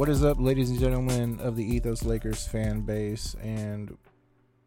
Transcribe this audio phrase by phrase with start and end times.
[0.00, 3.36] What is up, ladies and gentlemen of the Ethos Lakers fan base?
[3.42, 3.98] And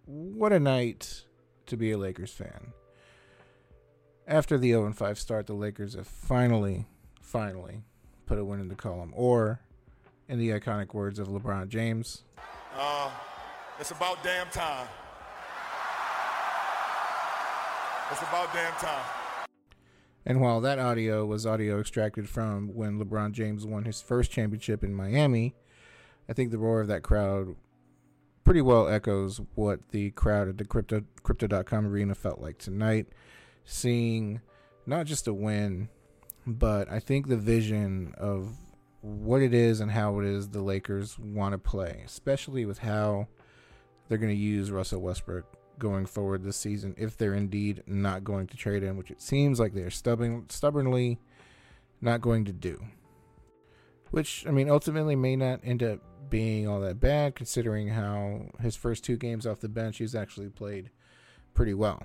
[0.05, 1.23] what a night
[1.65, 2.71] to be a Lakers fan.
[4.27, 6.85] After the 0 5 start, the Lakers have finally,
[7.19, 7.81] finally
[8.27, 9.11] put a win in the column.
[9.15, 9.59] Or,
[10.29, 12.21] in the iconic words of LeBron James,
[12.77, 13.09] uh,
[13.79, 14.87] it's about damn time.
[18.11, 19.22] It's about damn time.
[20.25, 24.83] And while that audio was audio extracted from when LeBron James won his first championship
[24.83, 25.53] in Miami,
[26.29, 27.55] I think the roar of that crowd
[28.43, 33.07] pretty well echoes what the crowd at the crypto crypto.com arena felt like tonight,
[33.65, 34.41] seeing
[34.85, 35.89] not just a win,
[36.45, 38.55] but I think the vision of
[39.01, 43.27] what it is and how it is the Lakers want to play, especially with how
[44.07, 45.45] they're going to use Russell Westbrook
[45.79, 49.59] going forward this season if they're indeed not going to trade him, which it seems
[49.59, 51.19] like they're stubborn, stubbornly
[52.01, 52.83] not going to do.
[54.11, 58.75] Which, I mean, ultimately may not end up being all that bad considering how his
[58.75, 60.89] first two games off the bench he's actually played
[61.53, 62.03] pretty well.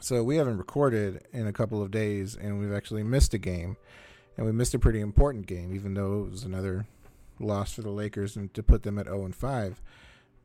[0.00, 3.76] So we haven't recorded in a couple of days and we've actually missed a game.
[4.36, 6.86] And we missed a pretty important game, even though it was another
[7.38, 9.82] loss for the Lakers and to put them at 0 and 5.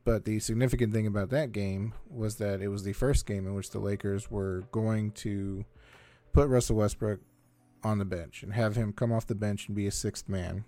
[0.08, 3.52] But the significant thing about that game was that it was the first game in
[3.52, 5.66] which the Lakers were going to
[6.32, 7.20] put Russell Westbrook
[7.84, 10.64] on the bench and have him come off the bench and be a sixth man.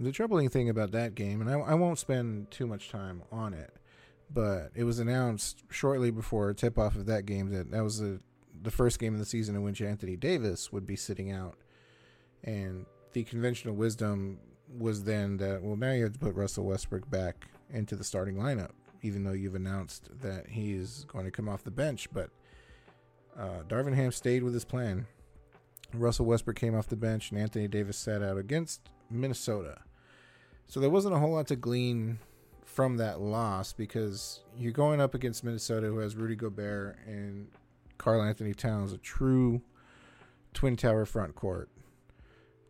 [0.00, 3.52] The troubling thing about that game, and I, I won't spend too much time on
[3.52, 3.74] it,
[4.32, 8.18] but it was announced shortly before tip off of that game that that was the,
[8.62, 11.58] the first game of the season in which Anthony Davis would be sitting out.
[12.42, 14.38] And the conventional wisdom
[14.74, 18.36] was then that, well, now you have to put Russell Westbrook back into the starting
[18.36, 18.70] lineup,
[19.02, 22.08] even though you've announced that he's going to come off the bench.
[22.12, 22.30] But
[23.38, 25.06] uh, Darvin Ham stayed with his plan.
[25.94, 29.80] Russell Westbrook came off the bench, and Anthony Davis sat out against Minnesota.
[30.66, 32.18] So there wasn't a whole lot to glean
[32.64, 37.48] from that loss because you're going up against Minnesota, who has Rudy Gobert and
[37.96, 39.62] Karl-Anthony Towns, a true
[40.52, 41.70] twin tower front court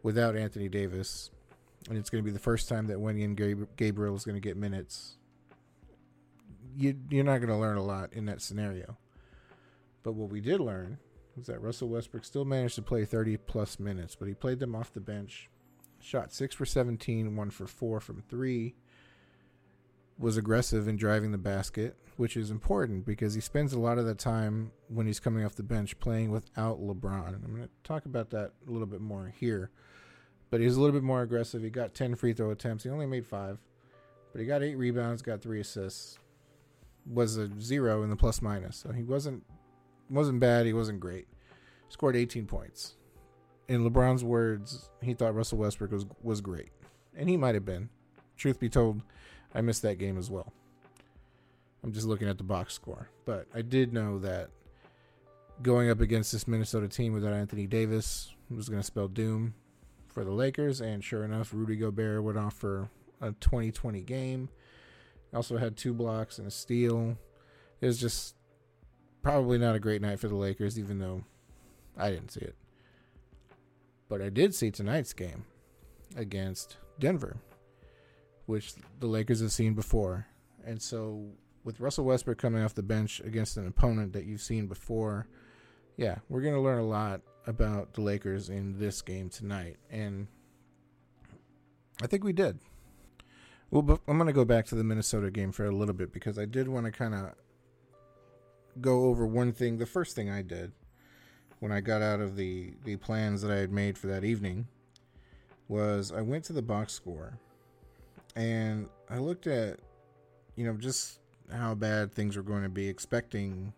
[0.03, 1.31] without Anthony Davis
[1.89, 4.57] and it's going to be the first time that Wenyen Gabriel is going to get
[4.57, 5.17] minutes.
[6.77, 8.97] You, you're not going to learn a lot in that scenario.
[10.03, 10.99] But what we did learn
[11.37, 14.75] was that Russell Westbrook still managed to play 30 plus minutes, but he played them
[14.75, 15.49] off the bench.
[16.01, 18.75] Shot 6 for 17, 1 for 4 from 3.
[20.19, 24.05] Was aggressive in driving the basket, which is important because he spends a lot of
[24.05, 27.29] the time when he's coming off the bench playing without LeBron.
[27.29, 29.71] And I'm going to talk about that a little bit more here
[30.51, 31.63] but he was a little bit more aggressive.
[31.63, 32.85] He got 10 free throw attempts.
[32.85, 33.59] He only made five,
[34.33, 36.19] but he got eight rebounds, got three assists.
[37.07, 39.43] Was a zero in the plus minus, so he wasn't
[40.11, 40.67] wasn't bad.
[40.67, 41.27] He wasn't great.
[41.89, 42.97] Scored 18 points.
[43.67, 46.69] In LeBron's words, he thought Russell Westbrook was was great,
[47.17, 47.89] and he might have been.
[48.37, 49.03] Truth be told,
[49.55, 50.53] I missed that game as well.
[51.83, 54.51] I'm just looking at the box score, but I did know that
[55.63, 59.55] going up against this Minnesota team without Anthony Davis was going to spell doom
[60.19, 62.91] for the Lakers, and sure enough, Rudy Gobert went off for
[63.21, 64.49] a 2020 game.
[65.33, 67.17] Also had two blocks and a steal.
[67.81, 68.35] It was just
[69.23, 71.23] probably not a great night for the Lakers, even though
[71.97, 72.57] I didn't see it.
[74.09, 75.45] But I did see tonight's game
[76.17, 77.37] against Denver,
[78.47, 80.27] which the Lakers have seen before.
[80.67, 81.29] And so,
[81.63, 85.29] with Russell Westbrook coming off the bench against an opponent that you've seen before,
[85.97, 90.29] yeah, we're going to learn a lot about the Lakers in this game tonight, and
[92.03, 92.59] I think we did.
[93.71, 96.39] Well, I'm going to go back to the Minnesota game for a little bit because
[96.39, 97.33] I did want to kind of
[98.81, 99.79] go over one thing.
[99.79, 100.73] The first thing I did
[101.61, 104.69] when I got out of the the plans that I had made for that evening
[105.69, 107.39] was I went to the box score
[108.37, 109.81] and I looked at
[110.55, 111.19] you know just
[111.53, 113.73] how bad things were going to be, expecting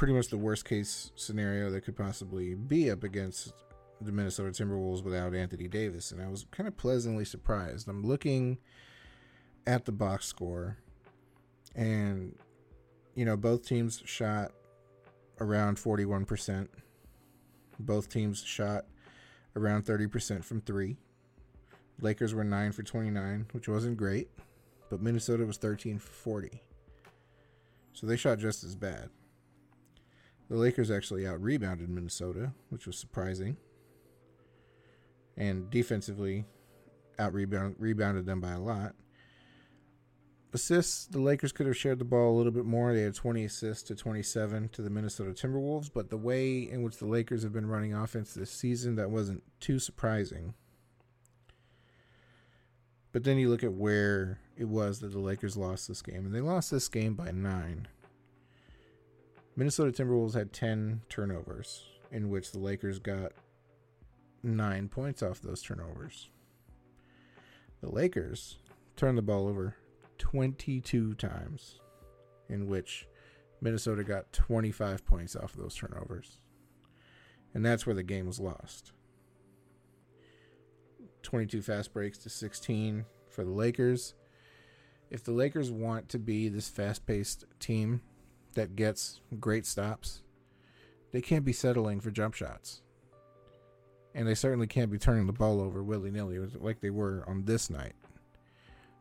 [0.00, 3.52] pretty much the worst case scenario that could possibly be up against
[4.00, 6.10] the Minnesota Timberwolves without Anthony Davis.
[6.10, 7.86] And I was kind of pleasantly surprised.
[7.86, 8.56] I'm looking
[9.66, 10.78] at the box score,
[11.76, 12.34] and,
[13.14, 14.52] you know, both teams shot
[15.38, 16.68] around 41%.
[17.78, 18.86] Both teams shot
[19.54, 20.96] around 30% from three.
[22.00, 24.30] Lakers were 9 for 29, which wasn't great,
[24.88, 26.62] but Minnesota was 13 for 40.
[27.92, 29.10] So they shot just as bad.
[30.50, 33.56] The Lakers actually out rebounded Minnesota, which was surprising.
[35.36, 36.44] And defensively,
[37.20, 38.96] out rebounded them by a lot.
[40.52, 42.92] Assists, the Lakers could have shared the ball a little bit more.
[42.92, 46.96] They had 20 assists to 27 to the Minnesota Timberwolves, but the way in which
[46.96, 50.54] the Lakers have been running offense this season, that wasn't too surprising.
[53.12, 56.34] But then you look at where it was that the Lakers lost this game, and
[56.34, 57.86] they lost this game by nine.
[59.60, 63.32] Minnesota Timberwolves had 10 turnovers, in which the Lakers got
[64.42, 66.30] nine points off those turnovers.
[67.82, 68.56] The Lakers
[68.96, 69.76] turned the ball over
[70.16, 71.78] 22 times,
[72.48, 73.06] in which
[73.60, 76.38] Minnesota got 25 points off of those turnovers.
[77.52, 78.92] And that's where the game was lost.
[81.22, 84.14] 22 fast breaks to 16 for the Lakers.
[85.10, 88.00] If the Lakers want to be this fast paced team
[88.54, 90.22] that gets great stops,
[91.12, 92.82] they can't be settling for jump shots.
[94.14, 97.44] And they certainly can't be turning the ball over willy nilly like they were on
[97.44, 97.94] this night.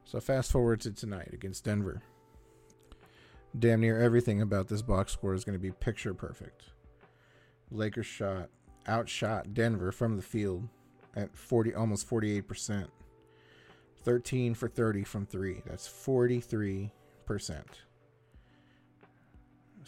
[0.04, 2.02] So fast forward to tonight against Denver.
[3.58, 6.66] Damn near everything about this box score is going to be picture perfect.
[7.72, 8.50] Lakers shot
[8.88, 10.68] outshot Denver from the field
[11.16, 12.88] at 40 almost 48%.
[14.04, 15.62] 13 for 30 from 3.
[15.66, 16.90] That's 43%.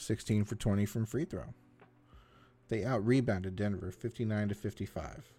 [0.02, 1.54] 16 for 20 from free throw.
[2.70, 5.32] They out rebounded Denver 59 to 55.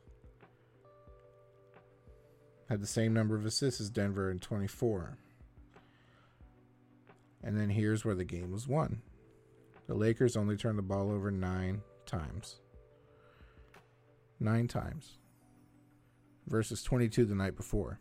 [2.68, 5.16] Had the same number of assists as Denver in 24.
[7.42, 9.02] And then here's where the game was won.
[9.86, 12.60] The Lakers only turned the ball over 9 times.
[14.40, 15.18] 9 times
[16.46, 17.98] versus 22 the night before.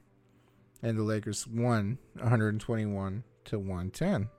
[0.84, 4.30] And the Lakers won 121 to 110,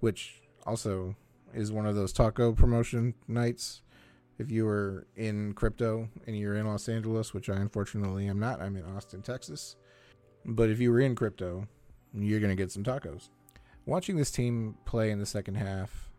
[0.00, 1.16] which also
[1.54, 3.82] is one of those taco promotion nights.
[4.38, 8.60] If you were in crypto and you're in Los Angeles, which I unfortunately am not,
[8.60, 9.76] I'm in Austin, Texas.
[10.44, 11.66] But if you were in crypto,
[12.14, 13.30] you're going to get some tacos.
[13.86, 16.10] Watching this team play in the second half,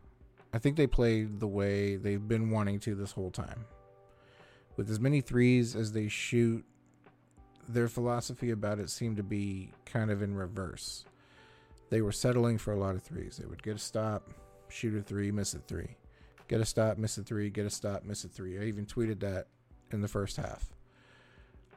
[0.54, 3.66] I think they played the way they've been wanting to this whole time
[4.80, 6.64] with as many threes as they shoot,
[7.68, 11.04] their philosophy about it seemed to be kind of in reverse.
[11.90, 13.38] They were settling for a lot of threes.
[13.38, 14.30] They would get a stop,
[14.68, 15.98] shoot a three, miss a three.
[16.48, 18.60] Get a stop, miss a three, get a stop, miss a three.
[18.60, 19.48] I even tweeted that
[19.92, 20.70] in the first half.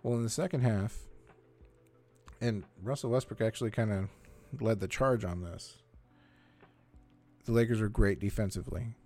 [0.02, 0.98] Well, in the second half,
[2.40, 4.08] and Russell Westbrook actually kind of
[4.60, 5.78] led the charge on this.
[7.44, 8.96] The Lakers are great defensively.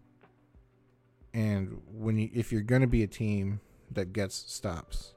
[1.35, 3.61] And when you if you're going to be a team
[3.91, 5.13] that gets stops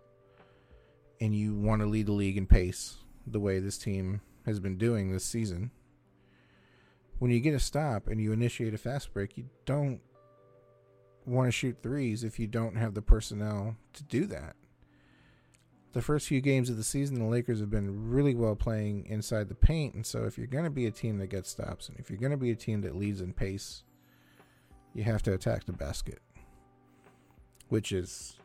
[1.21, 4.77] and you want to lead the league in pace the way this team has been
[4.77, 5.71] doing this season,
[7.19, 10.01] when you get a stop and you initiate a fast break, you don't
[11.25, 14.55] want to shoot threes if you don't have the personnel to do that.
[15.91, 19.49] The first few games of the season, the Lakers have been really well playing inside
[19.49, 19.95] the paint.
[19.95, 22.19] And so, if you're going to be a team that gets stops and if you're
[22.19, 23.83] going to be a team that leads in pace,
[24.93, 26.19] you have to attack the basket,
[27.69, 28.37] which is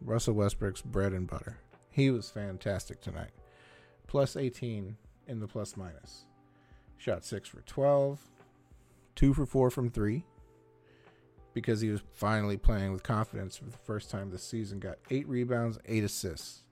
[0.00, 1.58] Russell Westbrook's bread and butter.
[1.90, 3.32] He was fantastic tonight.
[4.06, 4.96] Plus 18
[5.26, 6.26] in the plus minus.
[6.98, 8.20] Shot 6 for 12,
[9.14, 10.24] 2 for 4 from 3
[11.54, 14.78] because he was finally playing with confidence for the first time this season.
[14.78, 16.62] Got 8 rebounds, 8 assists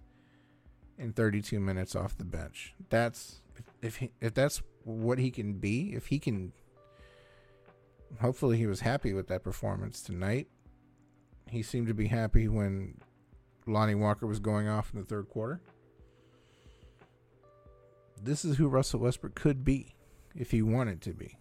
[0.99, 2.75] in 32 minutes off the bench.
[2.91, 6.53] That's if if, he, if that's what he can be, if he can
[8.21, 10.49] hopefully he was happy with that performance tonight.
[11.51, 13.01] He seemed to be happy when
[13.67, 15.61] Lonnie Walker was going off in the third quarter.
[18.23, 19.94] This is who Russell Westbrook could be
[20.37, 21.39] if he wanted to be.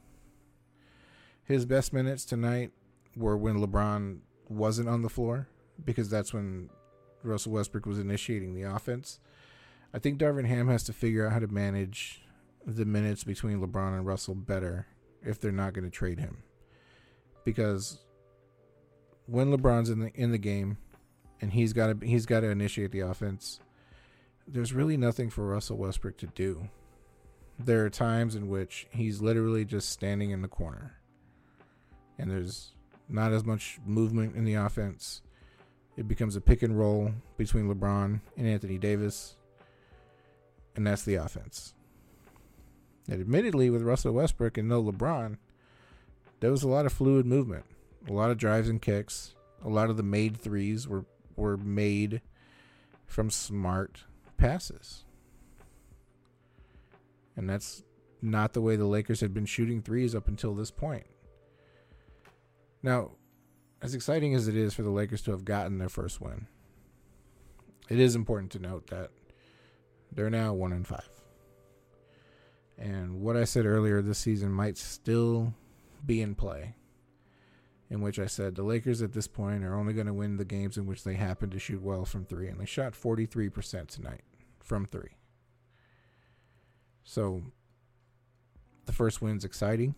[1.43, 2.71] His best minutes tonight
[3.15, 4.19] were when LeBron
[4.49, 5.47] wasn't on the floor
[5.83, 6.69] because that's when
[7.23, 9.19] Russell Westbrook was initiating the offense.
[9.93, 12.21] I think Darvin Ham has to figure out how to manage
[12.65, 14.87] the minutes between LeBron and Russell better
[15.21, 16.43] if they're not going to trade him.
[17.43, 17.99] Because
[19.25, 20.77] when LeBron's in the in the game,
[21.41, 23.59] and he's got to he's got to initiate the offense.
[24.47, 26.69] There's really nothing for Russell Westbrook to do.
[27.59, 30.97] There are times in which he's literally just standing in the corner,
[32.17, 32.73] and there's
[33.07, 35.21] not as much movement in the offense.
[35.95, 39.35] It becomes a pick and roll between LeBron and Anthony Davis,
[40.75, 41.75] and that's the offense.
[43.07, 45.37] And admittedly, with Russell Westbrook and no LeBron,
[46.39, 47.65] there was a lot of fluid movement,
[48.09, 49.35] a lot of drives and kicks.
[49.63, 51.05] A lot of the made threes were
[51.35, 52.21] were made
[53.05, 54.03] from smart
[54.37, 55.05] passes.
[57.35, 57.83] And that's
[58.21, 61.05] not the way the Lakers had been shooting threes up until this point.
[62.81, 63.11] Now,
[63.81, 66.47] as exciting as it is for the Lakers to have gotten their first win,
[67.89, 69.11] it is important to note that
[70.11, 71.01] they're now 1 and 5.
[72.77, 75.53] And what I said earlier this season might still
[76.05, 76.75] be in play
[77.93, 80.45] in which I said the Lakers at this point are only going to win the
[80.45, 84.21] games in which they happen to shoot well from three, and they shot 43% tonight
[84.59, 85.11] from three.
[87.03, 87.43] So
[88.85, 89.95] the first win's exciting.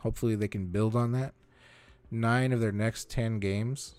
[0.00, 1.34] Hopefully they can build on that.
[2.10, 3.94] Nine of their next 10 games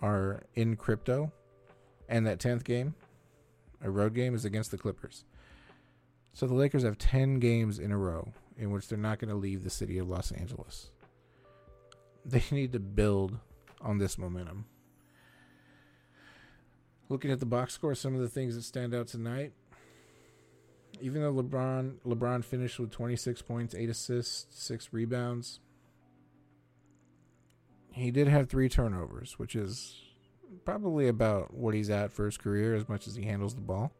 [0.00, 1.32] are in crypto.
[2.08, 2.94] And that 10th game,
[3.82, 5.24] a road game, is against the Clippers.
[6.32, 9.34] So the Lakers have 10 games in a row in which they're not going to
[9.34, 10.90] leave the city of Los Angeles.
[12.24, 13.38] They need to build
[13.80, 14.66] on this momentum.
[17.08, 19.52] Looking at the box score, some of the things that stand out tonight.
[21.00, 25.60] Even though LeBron LeBron finished with 26 points, 8 assists, 6 rebounds,
[27.92, 29.96] he did have 3 turnovers, which is
[30.64, 33.92] probably about what he's at for his career as much as he handles the ball.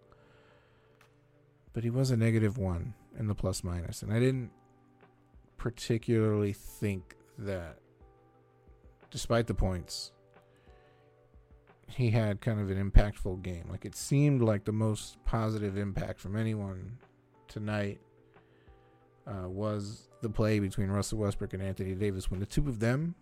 [1.73, 4.51] But he was a negative 1 in the plus minus, and I didn't
[5.57, 7.79] particularly think that
[9.11, 10.13] despite the points
[11.99, 13.65] he had kind of an impactful game.
[13.69, 16.97] Like it seemed like the most positive impact from anyone
[17.49, 17.99] tonight
[19.27, 23.17] uh, was the play between Russell Westbrook and Anthony Davis when the two of them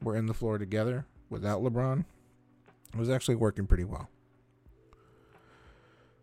[0.00, 2.04] were in the floor together without LeBron.
[2.94, 4.08] It was actually working pretty well.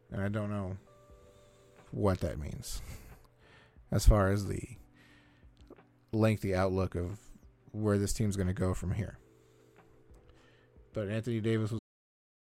[0.10, 0.78] And I don't know
[1.92, 2.82] what that means
[3.92, 4.62] as far as the
[6.14, 7.20] lengthy outlook of
[7.74, 9.18] where this team's going to go from here.
[10.94, 11.82] But Anthony Davis was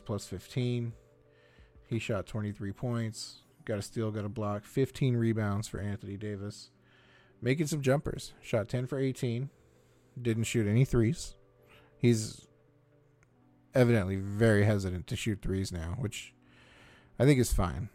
[0.00, 0.92] Plus 15.
[1.86, 6.70] He shot 23 points, got a steal, got a block, 15 rebounds for Anthony Davis.
[7.40, 8.32] Making some jumpers.
[8.42, 9.48] Shot 10 for 18.
[10.20, 11.34] Didn't shoot any threes.
[11.96, 12.48] He's
[13.74, 16.34] evidently very hesitant to shoot threes now, which
[17.18, 17.90] I think is fine.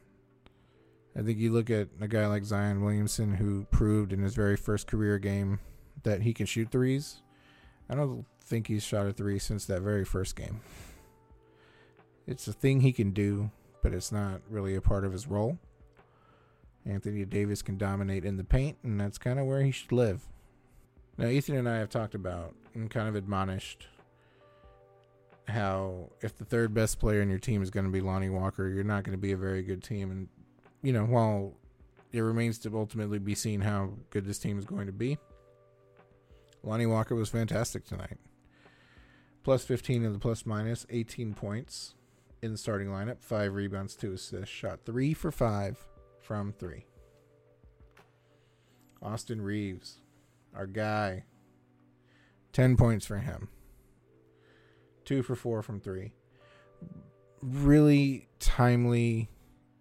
[1.18, 4.56] I think you look at a guy like Zion Williamson who proved in his very
[4.56, 5.60] first career game
[6.04, 7.22] that he can shoot threes.
[7.90, 10.62] I don't think he's shot a three since that very first game.
[12.26, 13.52] It's a thing he can do,
[13.82, 15.58] but it's not really a part of his role.
[16.86, 20.28] Anthony Davis can dominate in the paint, and that's kind of where he should live.
[21.18, 23.88] Now, Ethan and I have talked about and kind of admonished
[25.48, 28.68] how if the third best player in your team is going to be Lonnie Walker,
[28.70, 30.10] you're not going to be a very good team.
[30.10, 30.28] And,
[30.82, 31.54] you know, while
[32.12, 35.18] it remains to ultimately be seen how good this team is going to be,
[36.64, 38.18] Lonnie Walker was fantastic tonight.
[39.44, 41.96] Plus 15 in the plus minus, 18 points
[42.44, 45.88] in the starting lineup, five rebounds, two assists, shot three for five
[46.20, 46.86] from three.
[49.02, 50.00] Austin Reaves,
[50.54, 51.24] our guy,
[52.52, 53.48] 10 points for him,
[55.06, 56.12] two for four from three.
[57.42, 59.30] Really timely,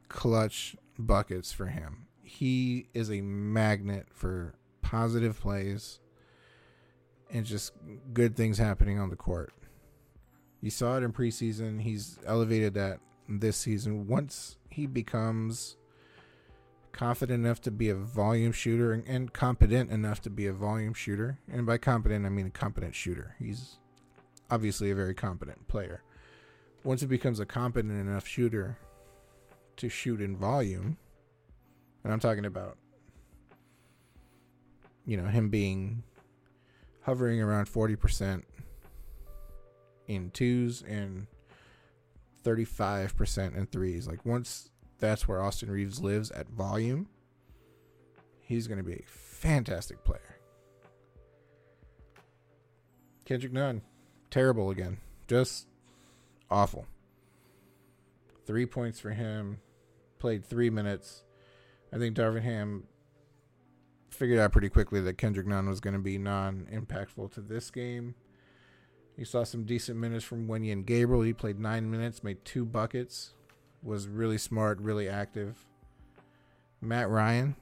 [0.09, 2.07] clutch buckets for him.
[2.23, 5.99] He is a magnet for positive plays
[7.28, 7.73] and just
[8.12, 9.52] good things happening on the court.
[10.62, 11.83] You saw it in preseason.
[11.83, 14.07] He's elevated that this season.
[14.07, 15.76] Once he becomes
[16.92, 20.95] confident enough to be a volume shooter and, and, competent enough to be a volume
[20.95, 23.35] shooter, and by competent I mean a competent shooter.
[23.38, 23.78] He's
[24.50, 26.02] obviously a very competent player.
[26.85, 28.78] Once he becomes a competent enough shooter
[29.76, 30.97] to shoot in volume,
[32.04, 32.76] and I'm talking about
[35.07, 36.04] you know him being
[37.02, 38.42] hovering around 40%
[40.07, 41.27] in twos and
[42.45, 44.07] 35% in threes.
[44.07, 47.09] Like once that's where Austin Reaves lives at volume,
[48.41, 50.39] he's going to be a fantastic player.
[53.25, 53.83] Kendrick Nunn,
[54.31, 54.99] terrible again.
[55.29, 55.67] Just
[56.51, 56.87] awful.
[58.47, 59.61] Three points for him.
[60.19, 61.25] Played three minutes.
[61.93, 62.85] I think Darvin Ham
[64.11, 67.71] figured out pretty quickly that Kendrick Nunn was going to be non impactful to this
[67.71, 68.15] game.
[69.16, 71.23] He saw some decent minutes from Wenyen Gabriel.
[71.23, 73.35] He played nine minutes, made two buckets,
[73.83, 75.66] was really smart, really active.
[76.81, 77.54] Matt Ryan,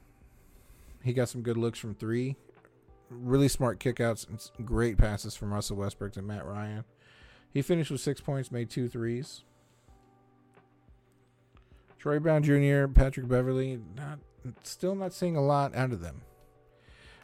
[1.03, 2.35] he got some good looks from three.
[3.09, 6.85] Really smart kickouts and great passes from Russell Westbrook to Matt Ryan.
[7.53, 9.43] He finished with six points, made two threes.
[11.99, 14.19] Troy Brown Jr., Patrick Beverley, not
[14.63, 16.21] still not seeing a lot out of them.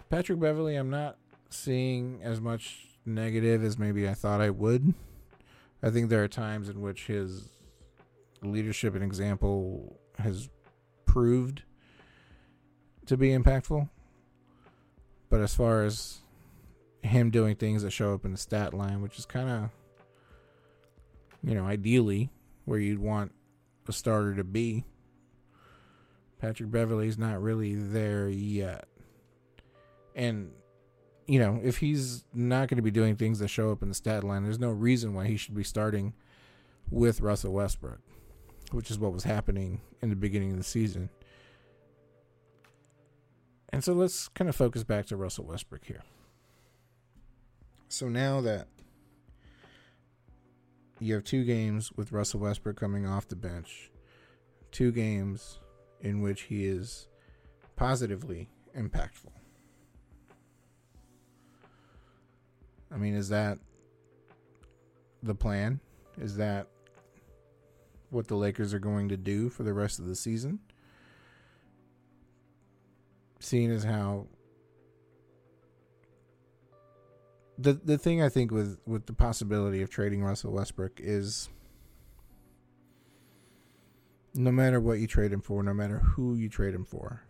[0.09, 1.17] Patrick Beverley, I'm not
[1.49, 4.93] seeing as much negative as maybe I thought I would.
[5.81, 7.49] I think there are times in which his
[8.41, 10.49] leadership and example has
[11.05, 11.63] proved
[13.05, 13.89] to be impactful.
[15.29, 16.19] But as far as
[17.01, 19.69] him doing things that show up in the stat line, which is kind of,
[21.43, 22.29] you know, ideally
[22.65, 23.33] where you'd want
[23.87, 24.85] a starter to be,
[26.39, 28.87] Patrick Beverley's not really there yet.
[30.15, 30.51] And,
[31.27, 33.93] you know, if he's not going to be doing things that show up in the
[33.93, 36.13] stat line, there's no reason why he should be starting
[36.89, 37.99] with Russell Westbrook,
[38.71, 41.09] which is what was happening in the beginning of the season.
[43.69, 46.03] And so let's kind of focus back to Russell Westbrook here.
[47.89, 48.67] So now that
[50.99, 53.91] you have two games with Russell Westbrook coming off the bench,
[54.71, 55.59] two games
[55.99, 57.07] in which he is
[57.75, 59.31] positively impactful.
[62.91, 63.59] I mean, is that
[65.21, 65.79] the plan?
[66.19, 66.67] Is that
[68.09, 70.59] what the Lakers are going to do for the rest of the season?
[73.39, 74.27] Seeing as how
[77.57, 81.49] the the thing I think with with the possibility of trading Russell Westbrook is
[84.33, 87.23] no matter what you trade him for, no matter who you trade him for,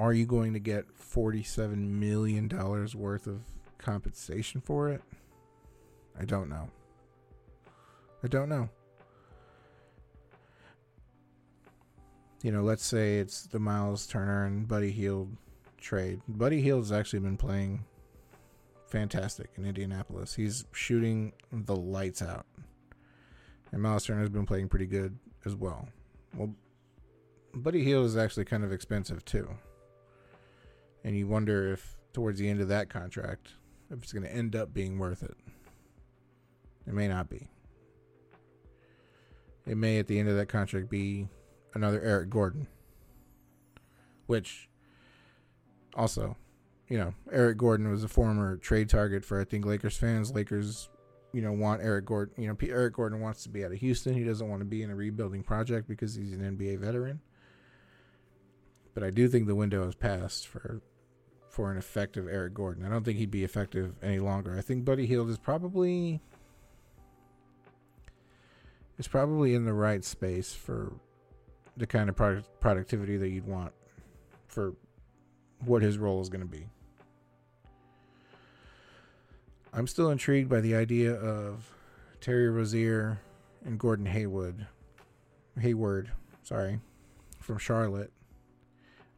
[0.00, 2.48] are you going to get $47 million
[2.94, 3.42] worth of
[3.76, 5.02] compensation for it?
[6.18, 6.70] I don't know.
[8.24, 8.70] I don't know.
[12.42, 15.36] You know, let's say it's the Miles Turner and Buddy Hield
[15.76, 16.22] trade.
[16.26, 17.84] Buddy Hield has actually been playing
[18.86, 20.34] fantastic in Indianapolis.
[20.34, 22.46] He's shooting the lights out.
[23.70, 25.90] And Miles Turner has been playing pretty good as well.
[26.34, 26.54] Well,
[27.52, 29.46] Buddy Hield is actually kind of expensive too.
[31.04, 33.54] And you wonder if towards the end of that contract,
[33.90, 35.36] if it's going to end up being worth it.
[36.86, 37.48] It may not be.
[39.66, 41.28] It may at the end of that contract be
[41.74, 42.66] another Eric Gordon.
[44.26, 44.68] Which
[45.94, 46.36] also,
[46.88, 50.32] you know, Eric Gordon was a former trade target for I think Lakers fans.
[50.32, 50.88] Lakers
[51.32, 52.42] you know, want Eric Gordon.
[52.42, 54.14] You know, Eric Gordon wants to be out of Houston.
[54.14, 57.20] He doesn't want to be in a rebuilding project because he's an NBA veteran.
[58.94, 60.80] But I do think the window has passed for
[61.50, 62.86] for an effective Eric Gordon.
[62.86, 64.56] I don't think he'd be effective any longer.
[64.56, 66.20] I think Buddy Hield is probably
[68.98, 70.92] is probably in the right space for
[71.76, 73.72] the kind of product, productivity that you'd want
[74.46, 74.74] for
[75.64, 76.66] what his role is going to be.
[79.72, 81.72] I'm still intrigued by the idea of
[82.20, 83.18] Terry Rozier
[83.64, 84.66] and Gordon Haywood,
[85.58, 86.10] Hayward,
[86.42, 86.80] sorry,
[87.40, 88.12] from Charlotte.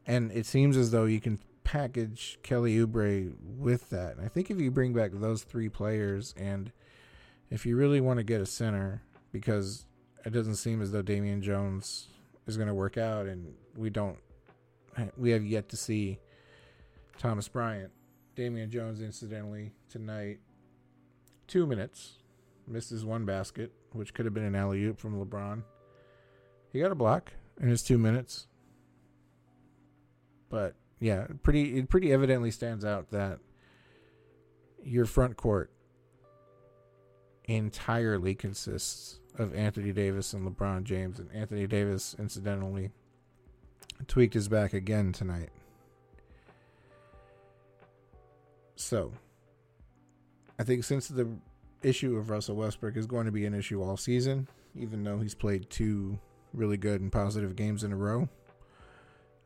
[0.07, 1.39] And it seems as though you can
[1.73, 4.17] package Kelly Oubre with that.
[4.17, 6.71] And I think if you bring back those three players and
[7.49, 9.01] if you really want to get a center,
[9.33, 9.87] because
[10.27, 12.09] it doesn't seem as though Damian Jones
[12.47, 14.19] is going to work out, and we don't,
[15.17, 16.19] we have yet to see
[17.17, 17.91] Thomas Bryant
[18.37, 20.41] Damian Jones, incidentally, tonight,
[21.47, 22.19] two minutes,
[22.67, 25.63] misses one basket, which could have been an alley oop from LeBron.
[26.71, 28.47] He got a block in his two minutes,
[30.51, 33.41] but yeah, pretty it pretty evidently stands out that
[34.85, 35.73] your front court
[37.45, 42.93] entirely consists of Anthony Davis and LeBron James, and Anthony Davis, incidentally,
[44.07, 45.49] tweaked his back again tonight.
[48.77, 49.11] So,
[50.57, 51.29] I think since the
[51.83, 55.35] issue of Russell Westbrook is going to be an issue all season, even though he's
[55.35, 56.21] played two
[56.55, 58.29] really good and positive games in a row,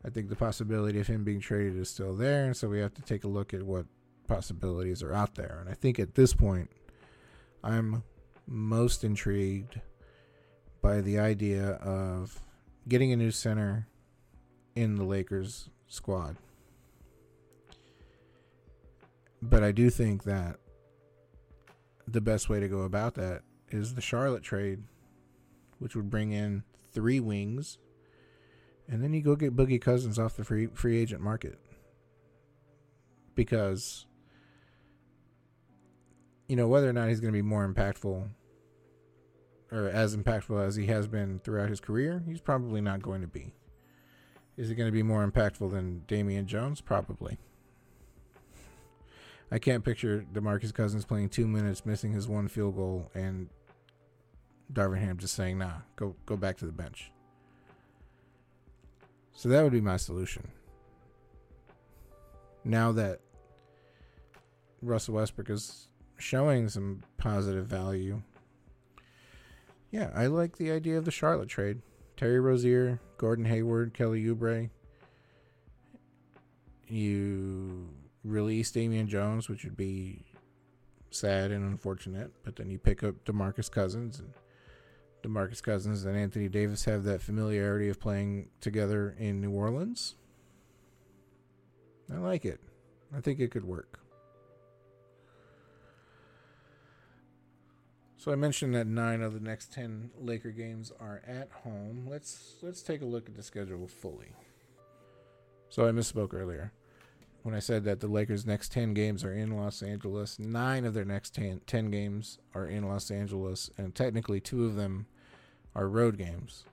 [0.07, 2.47] I think the possibility of him being traded is still there.
[2.47, 3.87] And so we have to take a look at what
[4.29, 5.59] possibilities are out there.
[5.61, 6.71] And I think at this point,
[7.65, 8.05] I'm
[8.47, 9.81] most intrigued
[10.81, 12.41] by the idea of
[12.89, 13.89] getting a new center
[14.77, 16.37] in the Lakers squad.
[19.43, 20.61] But I do think that
[22.07, 24.85] the best way to go about that is the Charlotte trade,
[25.81, 27.79] which would bring in three wings,
[28.89, 31.59] and then you go get Boogie Cousins off the free free agent market.
[33.35, 34.07] Because
[36.49, 38.29] you know whether or not he's going to be more impactful
[39.73, 43.27] or as impactful as he has been throughout his career, he's probably not going to
[43.27, 43.53] be.
[44.57, 46.81] Is he going to be more impactful than Damian Jones?
[46.81, 47.39] Probably.
[49.51, 53.49] I can't picture DeMarcus Cousins playing two minutes, missing his one field goal, and
[54.73, 57.13] Darvin Ham just saying, "Nah, go go back to the bench."
[59.37, 60.49] So that would be my solution.
[62.65, 63.21] Now that
[64.81, 68.23] Russell Westbrook is showing some positive value,
[69.91, 71.83] yeah, I like the idea of the Charlotte trade.
[72.17, 74.71] Terry Rozier, Gordon Hayward, Kelly Oubre.
[76.89, 77.91] You
[78.25, 80.25] release Damian Jones, which would be
[81.11, 84.31] sad and unfortunate, but then you pick up DeMarcus Cousins and
[85.27, 90.15] DeMarcus Cousins and Anthony Davis have that familiarity of playing together in New Orleans.
[92.13, 92.61] I like it.
[93.15, 93.99] I think it could work.
[98.17, 102.07] So I mentioned that nine of the next ten Laker games are at home.
[102.09, 104.35] Let's let's take a look at the schedule fully.
[105.69, 106.73] So I misspoke earlier
[107.43, 110.39] when I said that the Lakers' next ten games are in Los Angeles.
[110.39, 114.75] Nine of their next 10, 10 games are in Los Angeles, and technically two of
[114.75, 115.07] them
[115.77, 116.65] are road games.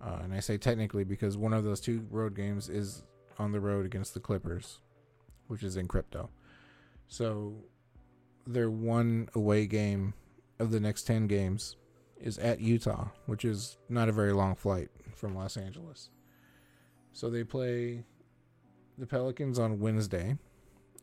[0.00, 3.04] Uh, and I say technically because one of those two road games is
[3.38, 4.80] on the road against the Clippers,
[5.46, 6.30] which is in crypto.
[7.06, 7.54] So
[8.46, 10.14] their one away game
[10.58, 11.76] of the next 10 games
[12.18, 16.10] is at Utah, which is not a very long flight from Los Angeles.
[17.12, 18.04] So they play
[18.96, 20.36] the Pelicans on Wednesday.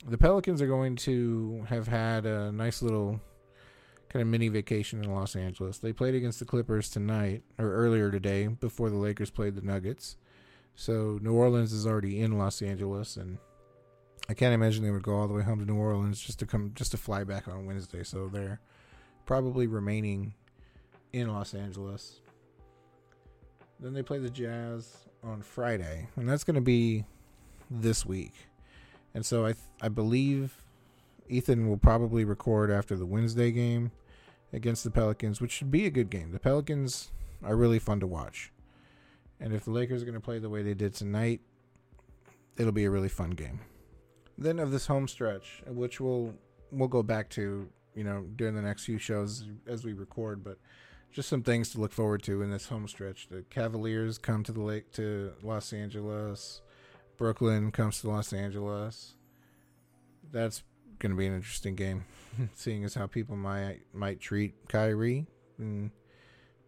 [0.07, 3.19] The Pelicans are going to have had a nice little
[4.21, 5.77] of mini vacation in Los Angeles.
[5.77, 10.17] They played against the Clippers tonight or earlier today before the Lakers played the Nuggets.
[10.75, 13.37] So New Orleans is already in Los Angeles and
[14.29, 16.45] I can't imagine they would go all the way home to New Orleans just to
[16.45, 18.03] come just to fly back on Wednesday.
[18.03, 18.59] So they're
[19.25, 20.33] probably remaining
[21.13, 22.19] in Los Angeles.
[23.79, 27.05] Then they play the Jazz on Friday, and that's going to be
[27.69, 28.33] this week.
[29.13, 30.63] And so I th- I believe
[31.29, 33.91] Ethan will probably record after the Wednesday game
[34.53, 36.31] against the Pelicans, which should be a good game.
[36.31, 37.11] The Pelicans
[37.43, 38.51] are really fun to watch.
[39.39, 41.41] And if the Lakers are going to play the way they did tonight,
[42.57, 43.59] it'll be a really fun game.
[44.37, 46.33] Then of this home stretch, which we'll
[46.71, 50.59] we'll go back to you know, during the next few shows as we record, but
[51.11, 53.27] just some things to look forward to in this home stretch.
[53.27, 56.61] The Cavaliers come to the lake to Los Angeles.
[57.17, 59.15] Brooklyn comes to Los Angeles.
[60.31, 60.61] That's
[60.99, 62.05] going to be an interesting game,
[62.53, 65.91] seeing as how people might might treat Kyrie, and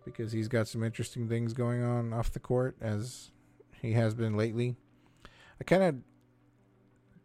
[0.06, 3.32] because he's got some interesting things going on off the court as
[3.82, 4.76] he has been lately.
[5.60, 5.96] I kind of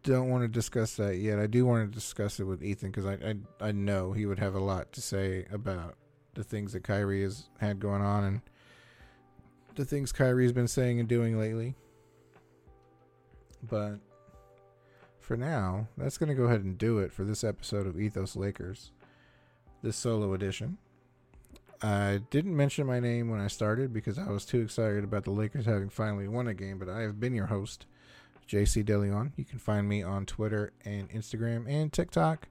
[0.03, 1.39] don't want to discuss that yet.
[1.39, 4.39] I do want to discuss it with Ethan because I, I I know he would
[4.39, 5.95] have a lot to say about
[6.35, 8.41] the things that Kyrie has had going on and
[9.75, 11.75] the things Kyrie's been saying and doing lately.
[13.63, 13.99] But
[15.25, 18.35] for now, that's going to go ahead and do it for this episode of Ethos
[18.35, 18.91] Lakers,
[19.81, 20.77] this solo edition.
[21.81, 25.31] I didn't mention my name when I started because I was too excited about the
[25.31, 27.87] Lakers having finally won a game, but I have been your host
[28.47, 29.31] JC DeLeon.
[29.35, 32.47] You can find me on Twitter and Instagram and TikTok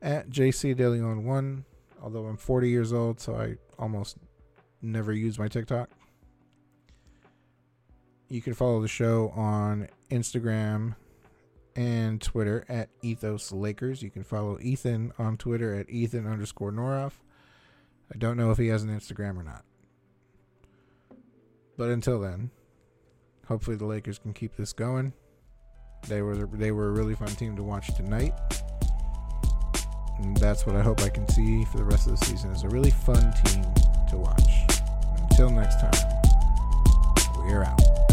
[0.00, 1.64] at JC DeLeon1.
[2.00, 4.18] Although I'm 40 years old, so I almost
[4.80, 5.90] never use my TikTok.
[8.28, 10.94] You can follow the show on Instagram
[11.76, 14.02] and Twitter at Ethos Lakers.
[14.02, 17.12] You can follow Ethan on Twitter at Ethan underscore Noroff.
[18.12, 19.64] I don't know if he has an Instagram or not.
[21.76, 22.50] But until then,
[23.48, 25.12] hopefully the Lakers can keep this going.
[26.08, 28.34] They were they were a really fun team to watch tonight.
[30.18, 32.62] And that's what I hope I can see for the rest of the season is
[32.62, 33.64] a really fun team
[34.10, 34.42] to watch.
[35.30, 35.92] Until next time,
[37.38, 38.03] we're out.